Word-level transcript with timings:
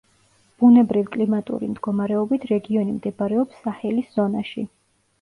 ბუნებრივ-კლიმატური 0.63 1.69
მდგომარეობით 1.75 2.49
რეგიონი 2.55 2.99
მდებარეობს 2.99 3.65
საჰელის 3.69 4.15
ზონაში. 4.21 4.71